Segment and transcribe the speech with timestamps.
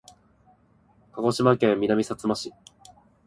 [1.11, 2.51] 鹿児島県南さつま市